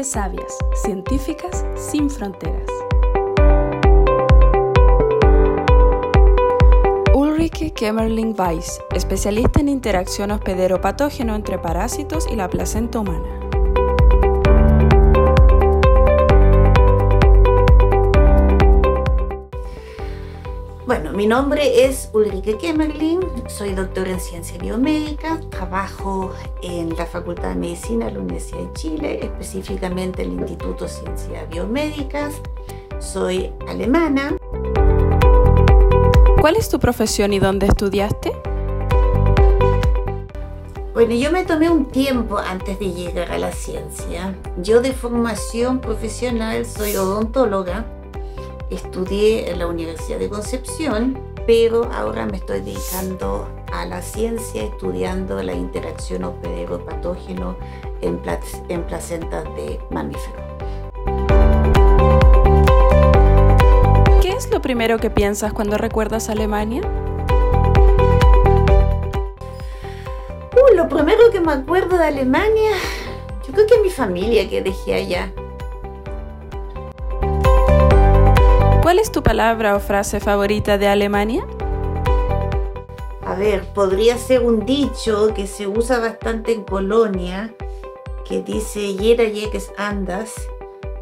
Sabias, 0.00 0.56
científicas 0.82 1.66
sin 1.76 2.08
fronteras. 2.08 2.66
Ulrike 7.14 7.72
Kemmerling 7.72 8.34
Weiss, 8.36 8.80
especialista 8.94 9.60
en 9.60 9.68
interacción 9.68 10.30
hospedero-patógeno 10.30 11.34
entre 11.36 11.58
parásitos 11.58 12.26
y 12.26 12.36
la 12.36 12.48
placenta 12.48 13.00
humana. 13.00 13.41
Bueno, 21.12 21.24
mi 21.24 21.26
nombre 21.26 21.84
es 21.84 22.08
Ulrike 22.14 22.56
Kemmerling, 22.56 23.20
soy 23.46 23.74
doctora 23.74 24.12
en 24.12 24.20
ciencia 24.20 24.56
biomédica, 24.56 25.38
trabajo 25.50 26.32
en 26.62 26.96
la 26.96 27.04
Facultad 27.04 27.50
de 27.50 27.54
Medicina 27.56 28.06
de 28.06 28.12
la 28.12 28.20
Universidad 28.20 28.60
de 28.60 28.72
Chile, 28.72 29.20
específicamente 29.22 30.22
en 30.22 30.32
el 30.32 30.40
Instituto 30.40 30.84
de 30.84 30.90
Ciencias 30.90 31.50
Biomédicas. 31.50 32.32
Soy 32.98 33.52
alemana. 33.68 34.38
¿Cuál 36.40 36.56
es 36.56 36.70
tu 36.70 36.78
profesión 36.78 37.34
y 37.34 37.38
dónde 37.38 37.66
estudiaste? 37.66 38.32
Bueno, 40.94 41.14
yo 41.14 41.30
me 41.30 41.44
tomé 41.44 41.68
un 41.68 41.90
tiempo 41.90 42.38
antes 42.38 42.78
de 42.78 42.90
llegar 42.90 43.32
a 43.32 43.38
la 43.38 43.52
ciencia. 43.52 44.34
Yo 44.62 44.80
de 44.80 44.92
formación 44.92 45.80
profesional 45.80 46.64
soy 46.64 46.96
odontóloga 46.96 47.84
estudié 48.74 49.50
en 49.50 49.58
la 49.58 49.66
Universidad 49.66 50.18
de 50.18 50.28
Concepción, 50.28 51.18
pero 51.46 51.90
ahora 51.92 52.26
me 52.26 52.36
estoy 52.36 52.60
dedicando 52.60 53.48
a 53.72 53.86
la 53.86 54.02
ciencia 54.02 54.62
estudiando 54.62 55.42
la 55.42 55.54
interacción 55.54 56.24
hospedero-patógeno 56.24 57.56
en, 58.00 58.20
en 58.68 58.82
placentas 58.84 59.44
de 59.56 59.80
mamíferos. 59.90 60.40
¿Qué 64.20 64.30
es 64.30 64.50
lo 64.50 64.60
primero 64.60 64.98
que 64.98 65.10
piensas 65.10 65.52
cuando 65.52 65.78
recuerdas 65.78 66.28
Alemania? 66.28 66.82
Uh, 70.52 70.76
lo 70.76 70.88
primero 70.88 71.30
que 71.32 71.40
me 71.40 71.52
acuerdo 71.52 71.98
de 71.98 72.06
Alemania, 72.06 72.72
yo 73.46 73.52
creo 73.52 73.66
que 73.66 73.74
es 73.74 73.82
mi 73.82 73.90
familia 73.90 74.48
que 74.48 74.62
dejé 74.62 74.94
allá. 74.94 75.32
¿Cuál 78.92 79.00
es 79.00 79.10
tu 79.10 79.22
palabra 79.22 79.74
o 79.74 79.80
frase 79.80 80.20
favorita 80.20 80.76
de 80.76 80.86
Alemania? 80.86 81.46
A 83.24 83.34
ver, 83.36 83.64
podría 83.72 84.18
ser 84.18 84.42
un 84.42 84.66
dicho 84.66 85.32
que 85.32 85.46
se 85.46 85.66
usa 85.66 85.98
bastante 85.98 86.52
en 86.52 86.62
Colonia, 86.62 87.54
que 88.28 88.42
dice 88.42 88.94
Yera 88.94 89.24
yeques 89.24 89.72
andas, 89.78 90.34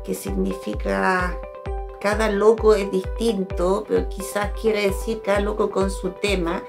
que 0.05 0.15
significa 0.15 1.37
cada 2.01 2.31
loco 2.31 2.77
es 2.77 2.93
distinto, 2.93 3.85
pero 3.89 4.09
quizás 4.09 4.53
quiere 4.53 4.83
decir 4.83 5.21
cada 5.21 5.41
loco 5.41 5.69
con 5.71 5.91
su 5.91 6.11
tema. 6.11 6.63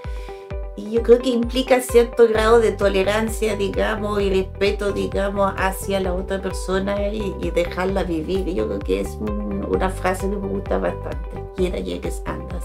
Y 0.78 0.92
yo 0.92 1.04
creo 1.04 1.20
que 1.20 1.30
implica 1.30 1.82
cierto 1.82 2.28
grado 2.28 2.60
de 2.60 2.72
tolerancia, 2.72 3.56
digamos, 3.58 4.22
y 4.22 4.30
respeto, 4.30 4.94
digamos, 4.94 5.54
hacia 5.58 6.00
la 6.00 6.14
otra 6.14 6.42
persona 6.42 7.08
y, 7.08 7.52
dejarla 7.52 8.04
vivir. 8.04 8.46
Yo 8.54 8.68
creo 8.68 8.80
que 8.80 9.02
es 9.02 9.18
una 9.20 9.90
frase 9.90 10.30
que 10.30 10.38
me 10.38 10.48
gusta 10.48 10.78
bastante. 10.78 11.44
Quiera 11.56 11.78
llegues, 11.80 12.22
andas. 12.26 12.64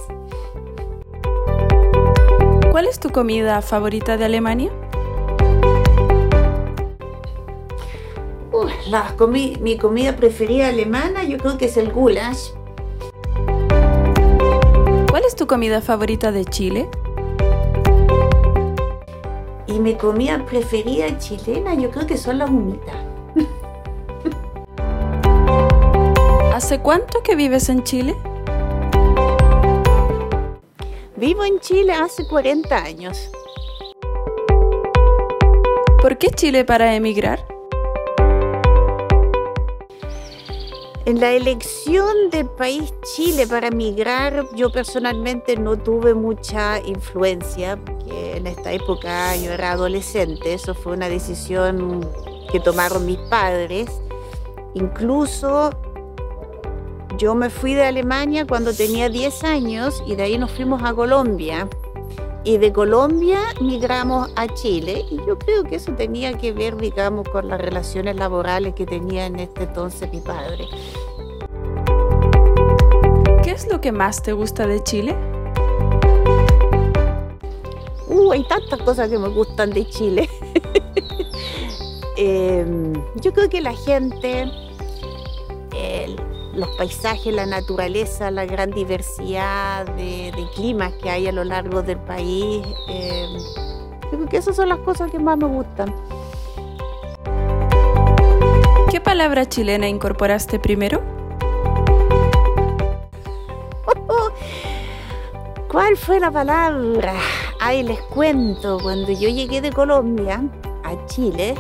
¿Cuál 2.71 2.87
es 2.87 3.01
tu 3.01 3.11
comida 3.11 3.61
favorita 3.61 4.17
de 4.17 4.25
Alemania? 4.25 4.71
la 8.89 9.15
mi 9.29 9.77
comida 9.79 10.17
preferida 10.17 10.69
alemana 10.69 11.25
yo 11.25 11.39
creo 11.39 11.59
que 11.59 11.67
es 11.67 11.77
el 11.77 11.91
goulash. 11.91 12.51
¿Cuál 15.11 15.25
es 15.25 15.35
tu 15.35 15.47
comida 15.47 15.81
favorita 15.81 16.31
de 16.31 16.45
Chile? 16.45 16.89
Y 19.77 19.79
mi 19.79 19.95
comida 19.95 20.43
preferida 20.47 21.19
chilena 21.19 21.75
yo 21.75 21.91
creo 21.91 22.07
que 22.07 22.17
son 22.17 22.39
las 22.39 22.49
humitas. 22.49 22.97
¿Hace 26.55 26.81
cuánto 26.81 27.23
que 27.23 27.37
vives 27.37 27.69
en 27.69 27.85
Chile? 27.85 28.17
Vivo 31.17 31.45
en 31.45 31.61
Chile 31.61 31.93
hace 31.93 32.27
40 32.27 32.75
años. 32.75 33.31
¿Por 36.01 36.17
qué 36.17 36.31
Chile 36.31 36.65
para 36.65 36.95
emigrar? 36.95 37.56
En 41.07 41.21
la 41.21 41.31
elección 41.31 42.31
del 42.33 42.47
país 42.47 42.93
Chile 43.15 43.47
para 43.47 43.69
emigrar, 43.69 44.45
yo 44.57 44.73
personalmente 44.73 45.57
no 45.57 45.79
tuve 45.79 46.15
mucha 46.15 46.81
influencia, 46.85 47.77
porque 47.77 48.39
en 48.39 48.49
esta 48.49 48.73
época 48.73 49.37
yo 49.37 49.53
era 49.53 49.71
adolescente, 49.71 50.53
eso 50.53 50.75
fue 50.75 50.95
una 50.95 51.09
decisión 51.09 52.05
que 52.51 52.59
tomaron 52.59 53.07
mis 53.07 53.19
padres. 53.31 53.89
Incluso 54.75 55.71
yo 57.19 57.37
me 57.37 57.51
fui 57.51 57.75
de 57.75 57.85
Alemania 57.85 58.45
cuando 58.45 58.75
tenía 58.75 59.09
10 59.09 59.45
años 59.45 60.03
y 60.09 60.17
de 60.17 60.25
ahí 60.25 60.39
nos 60.39 60.51
fuimos 60.51 60.83
a 60.83 60.93
Colombia. 60.93 61.69
Y 62.47 62.59
de 62.59 62.73
Colombia 62.73 63.41
migramos 63.61 64.31
a 64.37 64.47
Chile 64.47 65.05
y 65.11 65.17
yo 65.27 65.37
creo 65.37 65.65
que 65.65 65.75
eso 65.75 65.91
tenía 65.95 66.39
que 66.39 66.53
ver, 66.53 66.77
digamos, 66.77 67.29
con 67.29 67.49
las 67.49 67.61
relaciones 67.61 68.15
laborales 68.15 68.73
que 68.75 68.87
tenía 68.87 69.27
en 69.27 69.41
este 69.41 69.65
entonces 69.65 70.09
mi 70.13 70.21
padre. 70.21 70.65
¿Qué 73.43 73.51
es 73.51 73.67
lo 73.67 73.81
que 73.81 73.91
más 73.91 74.23
te 74.23 74.33
gusta 74.33 74.65
de 74.69 74.81
Chile? 74.85 75.17
Uh, 78.07 78.31
hay 78.31 78.47
tantas 78.47 78.81
cosas 78.83 79.09
que 79.09 79.19
me 79.19 79.29
gustan 79.29 79.71
de 79.71 79.85
Chile. 79.89 80.31
Em, 82.19 82.95
yo 83.17 83.35
creo 83.35 83.51
que 83.51 83.61
la 83.61 83.75
gente, 83.75 84.51
los 86.57 86.69
paisajes, 86.77 87.33
la 87.33 87.47
naturaleza, 87.47 88.31
la 88.31 88.47
gran 88.47 88.71
diversidad 88.71 89.87
de, 89.95 90.33
climas 90.55 90.95
que 90.95 91.11
hay 91.11 91.27
a 91.27 91.33
lo 91.33 91.45
largo 91.45 91.83
del 91.83 91.99
país. 91.99 92.67
Eh, 92.89 93.27
creo 94.11 94.27
que 94.27 94.39
esas 94.39 94.57
son 94.57 94.71
las 94.71 94.79
cosas 94.79 95.11
que 95.11 95.19
más 95.19 95.37
me 95.37 95.47
gustan. 95.47 95.95
¿Qué 98.91 99.01
palabra 99.01 99.47
chilena 99.47 99.87
incorporaste 99.87 100.59
primero? 100.59 101.03
¿Cuál 105.69 105.97
fue 105.97 106.19
la 106.19 106.31
palabra? 106.31 107.15
Ay, 107.61 107.83
les 107.83 108.01
cuento, 108.01 108.79
cuando 108.83 109.13
yo 109.13 109.29
llegué 109.29 109.61
de 109.61 109.73
Colombia 109.73 110.43
a 110.85 111.07
Chile, 111.07 111.55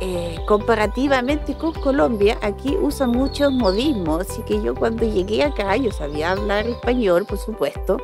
eh, 0.00 0.38
comparativamente 0.46 1.56
con 1.56 1.72
Colombia, 1.72 2.38
aquí 2.40 2.76
usan 2.76 3.10
muchos 3.10 3.52
modismos, 3.52 4.28
así 4.28 4.42
que 4.42 4.62
yo 4.62 4.74
cuando 4.74 5.04
llegué 5.04 5.42
acá, 5.42 5.76
yo 5.76 5.90
sabía 5.90 6.32
hablar 6.32 6.66
español, 6.68 7.24
por 7.26 7.38
supuesto, 7.38 7.96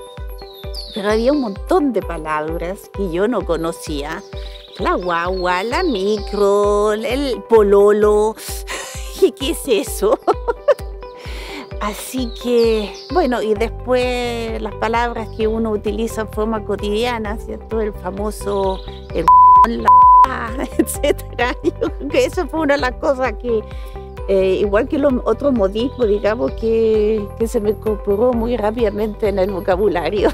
pero 0.94 1.10
había 1.10 1.32
un 1.32 1.40
montón 1.40 1.92
de 1.92 2.02
palabras 2.02 2.90
que 2.92 3.10
yo 3.10 3.28
no 3.28 3.44
conocía. 3.44 4.22
La 4.78 4.94
guagua, 4.94 5.62
la 5.62 5.84
micro, 5.84 6.94
el 6.94 7.40
pololo, 7.48 8.34
¿y 9.22 9.30
qué 9.30 9.50
es 9.50 9.68
eso? 9.68 10.18
Así 11.80 12.32
que, 12.42 12.92
bueno, 13.12 13.42
y 13.42 13.54
después 13.54 14.60
las 14.60 14.74
palabras 14.76 15.28
que 15.36 15.46
uno 15.46 15.70
utiliza 15.70 16.22
en 16.22 16.28
forma 16.28 16.64
cotidiana, 16.64 17.36
¿cierto? 17.36 17.80
El 17.80 17.92
famoso, 17.92 18.80
el 19.14 19.26
la 19.68 19.88
etcétera. 20.78 21.56
Yo 21.62 21.72
creo 21.72 22.08
que 22.08 22.24
eso 22.24 22.46
fue 22.48 22.60
una 22.60 22.74
de 22.74 22.80
las 22.80 22.92
cosas 22.92 23.34
que, 23.34 23.62
eh, 24.28 24.56
igual 24.60 24.88
que 24.88 24.98
los 24.98 25.12
otros 25.24 25.52
modismos, 25.52 26.08
digamos, 26.08 26.52
que, 26.52 27.26
que 27.38 27.46
se 27.46 27.60
me 27.60 27.70
incorporó 27.70 28.32
muy 28.32 28.56
rápidamente 28.56 29.28
en 29.28 29.38
el 29.38 29.50
vocabulario. 29.50 30.30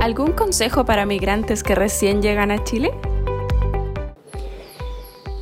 ¿Algún 0.00 0.32
consejo 0.32 0.84
para 0.84 1.06
migrantes 1.06 1.62
que 1.62 1.74
recién 1.74 2.20
llegan 2.20 2.50
a 2.50 2.62
Chile? 2.62 2.92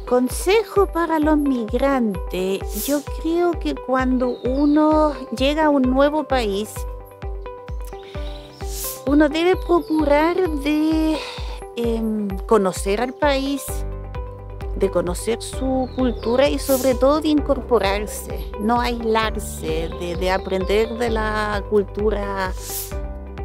Consejo 0.06 0.86
para 0.86 1.18
los 1.18 1.38
migrantes. 1.38 2.86
Yo 2.86 3.00
creo 3.22 3.58
que 3.58 3.74
cuando 3.74 4.36
uno 4.44 5.14
llega 5.36 5.64
a 5.64 5.70
un 5.70 5.82
nuevo 5.82 6.24
país, 6.24 6.72
uno 9.06 9.28
debe 9.28 9.56
procurar 9.56 10.36
de 10.48 11.16
em, 11.76 12.28
conocer 12.46 13.00
al 13.00 13.12
país, 13.12 13.64
de 14.76 14.90
conocer 14.90 15.42
su 15.42 15.88
cultura 15.96 16.48
y 16.48 16.58
sobre 16.58 16.94
todo 16.94 17.20
de 17.20 17.28
incorporarse, 17.28 18.50
no 18.60 18.80
aislarse, 18.80 19.90
de, 20.00 20.30
aprender 20.30 20.88
de 20.98 21.10
la 21.10 21.62
cultura 21.68 22.52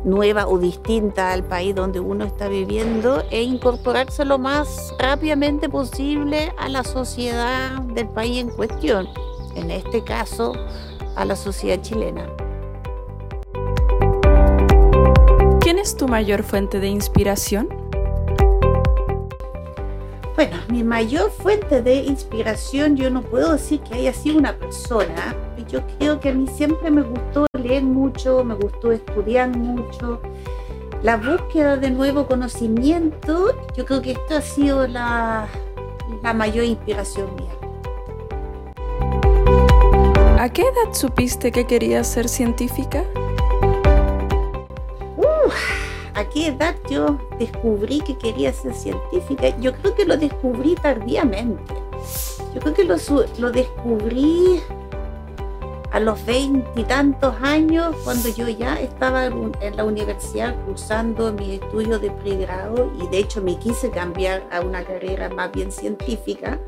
nueva 0.04 0.48
o 0.48 0.58
distinta 0.58 1.34
al 1.34 1.44
país 1.44 1.76
donde 1.76 2.00
uno 2.00 2.24
está 2.24 2.48
viviendo 2.48 3.24
e 3.30 3.42
incorporarse 3.42 4.24
lo 4.26 4.38
más 4.38 4.94
rápidamente 5.00 5.70
posible 5.70 6.54
a 6.58 6.70
la 6.70 6.84
sociedad 6.84 7.82
del 7.82 8.08
país 8.08 8.42
en 8.42 8.50
cuestión, 8.50 9.10
en 9.56 9.72
este 9.72 10.04
caso 10.04 10.54
a 11.16 11.26
la 11.26 11.36
sociedad 11.36 11.82
chilena. 11.82 12.47
¿Quién 15.68 15.80
es 15.80 15.98
tu 15.98 16.08
mayor 16.08 16.44
fuente 16.44 16.80
de 16.80 16.88
inspiración? 16.88 17.68
Bueno, 20.38 20.56
mi 20.70 20.82
mayor 20.82 21.30
fuente 21.30 21.82
de 21.82 21.96
inspiración, 21.96 22.96
yo 22.96 23.10
no 23.10 23.22
puedo 23.22 23.52
decir 23.52 23.82
que 23.82 23.96
haya 23.96 24.14
sido 24.14 24.38
una 24.38 24.58
persona. 24.58 25.36
Yo 25.70 25.82
creo 26.00 26.22
que 26.22 26.30
a 26.30 26.34
mí 26.34 26.48
siempre 26.48 26.90
me 26.90 27.02
gustó 27.02 27.46
leer 27.62 27.84
mucho, 27.84 28.46
me 28.46 28.56
gustó 28.56 28.94
estudiar 28.94 29.50
mucho. 29.58 30.22
La 31.04 31.18
búsqueda 31.18 31.76
de 31.76 31.92
nuevo 31.92 32.28
conocimiento, 32.28 33.54
yo 33.76 33.84
creo 33.84 34.02
que 34.02 34.12
esto 34.14 34.38
ha 34.38 34.42
sido 34.42 34.88
la, 34.88 35.50
la 36.24 36.34
mayor 36.34 36.64
inspiración 36.64 37.28
mía. 37.36 37.52
¿A 40.40 40.48
qué 40.48 40.62
edad 40.62 40.94
supiste 40.94 41.52
que 41.52 41.68
querías 41.68 42.08
ser 42.08 42.30
científica? 42.30 43.04
¿A 46.18 46.28
qué 46.28 46.48
edad 46.48 46.76
yo 46.90 47.20
descubrí 47.38 48.00
que 48.02 48.18
quería 48.18 48.52
ser 48.52 48.74
científica? 48.74 49.56
Yo 49.60 49.72
creo 49.72 49.94
que 49.94 50.04
lo 50.04 50.18
descubrí 50.18 50.74
tardíamente. 50.74 51.76
Yo 52.56 52.60
creo 52.60 52.74
que 52.74 52.84
lo, 52.86 52.96
lo 53.38 53.52
descubrí 53.52 54.60
a 55.92 56.00
los 56.00 56.26
veintitantos 56.26 57.36
años, 57.44 57.96
cuando 58.04 58.30
yo 58.30 58.48
ya 58.50 58.82
estaba 58.82 59.28
en 59.28 59.76
la 59.76 59.84
universidad 59.84 60.56
cursando 60.66 61.32
mi 61.34 61.58
estudio 61.58 62.00
de 62.00 62.10
pregrado 62.10 62.92
y 63.00 63.08
de 63.10 63.20
hecho 63.20 63.44
me 63.44 63.60
quise 63.60 63.92
cambiar 63.92 64.44
a 64.52 64.62
una 64.62 64.84
carrera 64.84 65.30
más 65.30 65.52
bien 65.52 65.72
científica, 65.72 66.60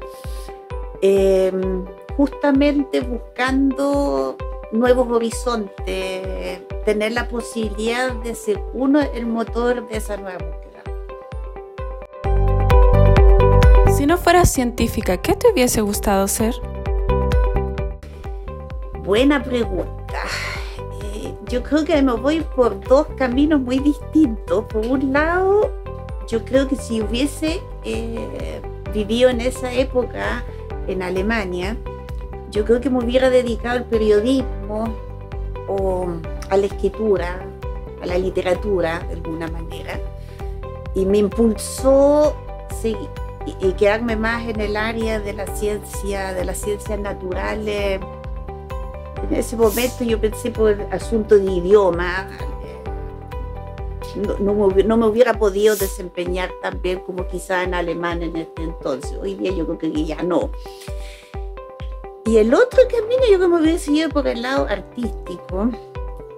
em, 1.01 1.85
justamente 2.15 3.01
buscando 3.01 4.37
nuevos 4.71 5.07
horizontes, 5.09 6.61
tener 6.85 7.11
la 7.13 7.27
posibilidad 7.27 8.13
de 8.13 8.35
ser 8.35 8.61
uno 8.73 9.01
el 9.01 9.25
motor 9.25 9.87
de 9.87 9.97
esa 9.97 10.17
nueva 10.17 10.37
búsqueda. 10.37 10.59
Si 13.95 14.05
no 14.05 14.17
fueras 14.17 14.51
científica, 14.51 15.17
¿qué 15.17 15.35
te 15.35 15.51
hubiese 15.51 15.81
gustado 15.81 16.27
ser? 16.27 16.55
Buena 19.03 19.43
pregunta. 19.43 20.23
Eh, 21.01 21.33
yo 21.49 21.63
creo 21.63 21.83
que 21.83 21.99
me 22.01 22.13
voy 22.13 22.41
por 22.55 22.79
dos 22.81 23.07
caminos 23.17 23.59
muy 23.59 23.79
distintos. 23.79 24.65
Por 24.65 24.85
un 24.85 25.11
lado, 25.11 25.71
yo 26.27 26.45
creo 26.45 26.67
que 26.67 26.75
si 26.75 27.01
hubiese 27.01 27.59
eh, 27.83 28.61
vivido 28.93 29.31
en 29.31 29.41
esa 29.41 29.73
época 29.73 30.43
en 30.87 31.01
Alemania, 31.01 31.75
yo 32.51 32.65
creo 32.65 32.81
que 32.81 32.89
me 32.89 32.99
hubiera 33.03 33.29
dedicado 33.29 33.77
al 33.77 33.85
periodismo 33.85 34.95
o 35.67 36.07
a 36.49 36.57
la 36.57 36.65
escritura, 36.65 37.45
a 38.01 38.05
la 38.05 38.17
literatura 38.17 38.99
de 39.07 39.13
alguna 39.13 39.47
manera, 39.47 39.99
y 40.95 41.05
me 41.05 41.19
impulsó 41.19 42.35
y 42.83 43.73
quedarme 43.73 44.15
más 44.15 44.47
en 44.47 44.59
el 44.61 44.77
área 44.77 45.19
de 45.19 45.33
la 45.33 45.47
ciencia, 45.55 46.33
de 46.33 46.45
las 46.45 46.57
ciencias 46.57 46.99
naturales. 46.99 47.99
En 49.29 49.35
ese 49.35 49.55
momento 49.55 50.03
yo 50.03 50.19
pensé 50.19 50.51
por 50.51 50.71
el 50.71 50.81
asunto 50.91 51.37
de 51.37 51.51
idioma, 51.51 52.29
no, 54.15 54.37
no, 54.39 54.97
me, 54.97 55.05
hubiera 55.05 55.33
podido 55.33 55.75
desempeñar 55.75 56.51
tan 56.61 56.81
bien 56.81 56.99
como 56.99 57.27
quizá 57.27 57.63
en 57.63 57.73
alemán 57.73 58.23
en 58.23 58.35
este 58.35 58.63
entonces. 58.63 59.17
Hoy 59.21 59.35
día 59.35 59.51
yo 59.51 59.65
creo 59.65 59.77
que 59.77 60.05
ya 60.05 60.23
no. 60.23 60.49
Y 62.29 62.37
el 62.37 62.53
otro 62.53 62.83
camino 62.87 63.23
yo 63.31 63.39
como 63.39 63.57
hubiera 63.57 63.79
seguido 63.79 64.09
por 64.09 64.27
el 64.27 64.43
lado 64.43 64.67
artístico. 64.69 65.71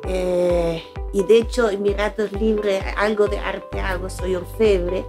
Eh, 0.07 0.81
y 1.11 1.21
de 1.23 1.39
hecho 1.39 1.69
en 1.69 1.81
mi 1.81 1.93
rato 1.93 2.23
libre 2.39 2.79
algo 2.95 3.27
de 3.27 3.38
arte 3.38 3.81
hago, 3.81 4.09
soy 4.09 4.35
orfebre. 4.35 5.03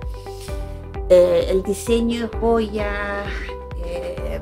Eh, 1.09 1.47
el 1.51 1.63
diseño 1.63 2.23
de 2.23 2.37
joyas, 2.37 3.29
eh, 3.85 4.41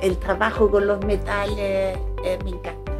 el 0.00 0.18
trabajo 0.18 0.70
con 0.70 0.86
los 0.86 1.04
metales, 1.04 1.98
me 2.44 2.50
encanta. 2.50 2.92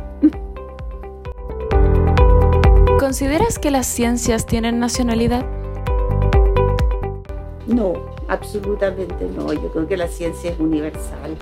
¿Consideras 2.99 3.61
que 3.61 3.71
las 3.71 3.87
ciencias 3.87 4.45
tienen 4.45 4.81
nacionalidad? 4.81 5.47
No, 7.69 7.93
absolutamente 8.27 9.25
no. 9.27 9.53
Yo 9.53 9.69
creo 9.69 9.87
que 9.87 9.97
la 9.97 10.09
ciencia 10.09 10.51
es 10.51 10.59
universal 10.59 11.37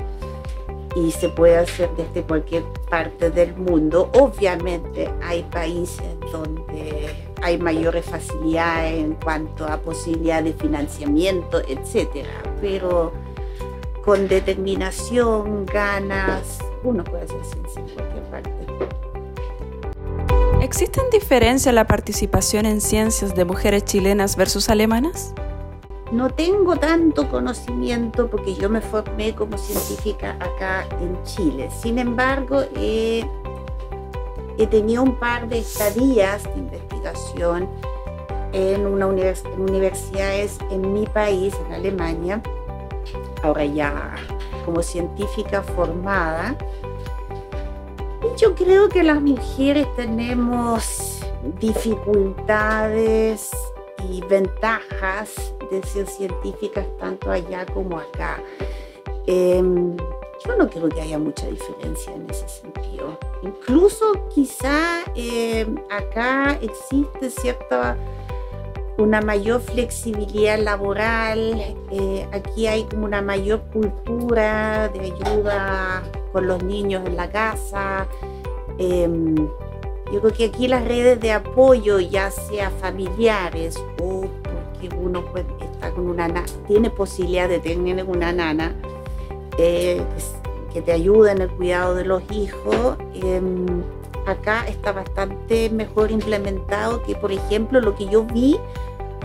y 0.96 1.10
se 1.12 1.28
puede 1.28 1.56
hacer 1.56 1.90
desde 1.96 2.22
cualquier 2.22 2.64
parte 2.88 3.30
del 3.30 3.54
mundo. 3.56 4.10
Obviamente 4.14 5.10
hay 5.22 5.42
países 5.44 6.18
donde 6.32 7.14
hay 7.42 7.58
mayores 7.58 8.04
facilidades 8.04 8.94
en 8.94 9.14
cuanto 9.14 9.66
a 9.66 9.78
posibilidad 9.78 10.42
de 10.42 10.52
financiamiento, 10.52 11.60
etcétera, 11.66 12.30
pero 12.60 13.12
con 14.04 14.28
determinación, 14.28 15.66
ganas, 15.66 16.58
uno 16.82 17.04
puede 17.04 17.24
hacer 17.24 17.44
ciencia 17.44 17.80
en 17.80 17.88
cualquier 17.88 18.22
parte. 18.24 18.50
¿Existen 20.62 21.04
diferencias 21.10 21.68
en 21.68 21.74
la 21.74 21.86
participación 21.86 22.66
en 22.66 22.80
ciencias 22.80 23.34
de 23.34 23.44
mujeres 23.44 23.84
chilenas 23.84 24.36
versus 24.36 24.68
alemanas? 24.68 25.34
No 26.12 26.28
tengo 26.28 26.74
tanto 26.76 27.28
conocimiento 27.28 28.28
porque 28.28 28.54
yo 28.54 28.68
me 28.68 28.80
formé 28.80 29.32
como 29.32 29.56
científica 29.56 30.36
acá 30.40 30.84
en 31.00 31.22
Chile. 31.22 31.70
Sin 31.70 32.00
embargo, 32.00 32.64
he, 32.74 33.24
tenido 34.68 35.04
un 35.04 35.14
par 35.16 35.48
de 35.48 35.60
estadías 35.60 36.44
de 36.44 36.58
investigación 36.58 37.68
en, 38.52 38.86
una 38.86 39.06
universidades 39.06 40.58
en 40.70 40.92
mi 40.92 41.06
país, 41.06 41.54
en 41.66 41.74
Alemania, 41.74 42.42
ahora 43.42 43.64
ya 43.64 44.16
como 44.64 44.82
científica 44.82 45.62
formada. 45.62 46.56
Y 48.22 48.36
yo 48.36 48.56
creo 48.56 48.88
que 48.88 49.04
las 49.04 49.22
mujeres 49.22 49.86
tenemos 49.94 51.20
dificultades 51.60 53.50
y 54.10 54.20
ventajas 54.22 55.54
de 55.70 55.82
científicas 56.06 56.86
tanto 56.98 57.30
allá 57.30 57.64
como 57.66 57.98
acá. 57.98 58.42
Em, 59.26 59.96
yo 60.44 60.56
no 60.56 60.68
creo 60.68 60.88
que 60.88 61.00
haya 61.00 61.18
mucha 61.18 61.46
diferencia 61.46 62.14
en 62.14 62.28
ese 62.30 62.48
sentido. 62.48 63.18
Incluso 63.42 64.12
quizá 64.34 65.04
em, 65.14 65.76
acá 65.90 66.58
existe 66.60 67.30
cierta 67.30 67.96
una 68.98 69.20
mayor 69.22 69.60
flexibilidad 69.60 70.58
laboral, 70.58 71.74
eh, 71.90 72.28
aquí 72.32 72.66
hay 72.66 72.84
como 72.84 73.06
una 73.06 73.22
mayor 73.22 73.62
cultura 73.72 74.88
de 74.88 75.00
ayuda 75.00 76.02
con 76.32 76.46
los 76.46 76.62
niños 76.62 77.06
en 77.06 77.16
la 77.16 77.30
casa. 77.30 78.06
Em, 78.78 79.48
yo 80.12 80.20
creo 80.20 80.32
que 80.32 80.44
aquí 80.46 80.68
las 80.68 80.84
redes 80.84 81.20
de 81.20 81.32
apoyo, 81.32 82.00
ya 82.00 82.30
sea 82.30 82.70
familiares 82.70 83.76
o 84.02 84.28
que 84.80 84.88
uno 84.96 85.24
está 85.60 85.90
con 85.92 86.08
una 86.08 86.44
tiene 86.66 86.90
posibilidad 86.90 87.48
de 87.48 87.60
tener 87.60 88.04
una 88.04 88.32
nana 88.32 88.74
eh, 89.58 90.02
que 90.72 90.82
te 90.82 90.92
ayuda 90.92 91.32
en 91.32 91.42
el 91.42 91.50
cuidado 91.50 91.94
de 91.94 92.04
los 92.04 92.22
hijos. 92.30 92.96
Em, 93.14 93.82
acá 94.26 94.66
está 94.66 94.92
bastante 94.92 95.70
mejor 95.70 96.10
implementado 96.10 97.02
que, 97.02 97.14
por 97.14 97.32
ejemplo, 97.32 97.80
lo 97.80 97.94
que 97.94 98.06
yo 98.06 98.24
vi 98.24 98.58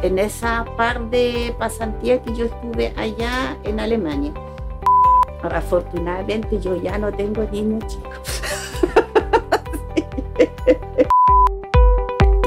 en 0.01 0.19
esa 0.19 0.65
par 0.77 1.09
de 1.09 1.55
pasantías 1.57 2.21
que 2.21 2.35
yo 2.35 2.45
estuve 2.45 2.93
allá 2.95 3.57
en 3.63 3.79
Alemania. 3.79 4.33
Afortunadamente, 5.41 6.59
yo 6.59 6.75
ya 6.75 6.97
no 6.97 7.11
tengo 7.11 7.43
niños 7.51 7.85
chicos. 7.87 8.14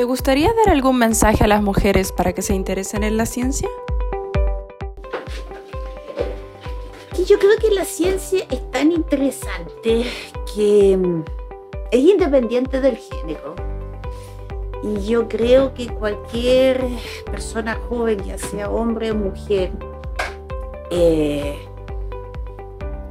Gustaría 0.09 0.51
dar 0.55 0.71
algún 0.71 0.97
mensaje 0.97 1.45
a 1.45 1.47
las 1.47 1.63
mujeres 1.63 2.13
para 2.13 2.33
que 2.33 2.41
se 2.41 2.55
interesen 2.55 3.05
en 3.05 3.19
la 3.19 3.27
ciencia? 3.27 3.69
Yo 7.27 7.39
creo 7.39 7.59
que 7.61 7.71
la 7.71 7.85
ciencia 7.85 8.47
es 8.51 8.71
tan 8.71 8.91
interesante 8.91 10.07
que 10.55 10.97
mm, 10.97 11.25
es 11.91 12.01
independiente 12.01 12.81
del 12.81 12.97
género. 12.97 13.55
Y 14.83 15.07
yo 15.07 15.29
creo 15.29 15.75
que 15.75 15.89
cualquier 15.89 16.83
persona 17.27 17.79
joven, 17.91 18.25
ya 18.25 18.39
sea 18.39 18.71
hombre 18.71 19.11
o 19.11 19.15
mujer, 19.15 19.73
eh, 20.91 21.59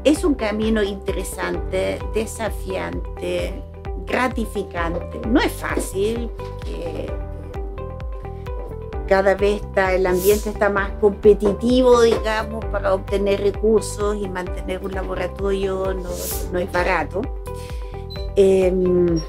es 0.04 0.24
un 0.24 0.34
camino 0.34 0.82
interesante, 0.82 2.00
desafiante, 2.16 3.62
gratificante. 4.08 5.22
No 5.28 5.40
es 5.42 5.52
fácil, 5.52 6.32
cada 9.08 9.36
vez 9.36 9.62
está, 9.62 9.94
el 9.94 10.06
ambiente 10.06 10.50
está 10.50 10.70
más 10.70 10.92
competitivo, 11.00 12.02
digamos, 12.02 12.64
para 12.66 12.94
obtener 12.94 13.42
recursos 13.42 14.18
y 14.18 14.28
mantener 14.28 14.84
un 14.84 14.92
laboratorio 14.92 15.94
no, 15.94 16.10
no 16.52 16.60
es 16.60 16.72
barato. 16.72 17.22
Em, 18.36 19.20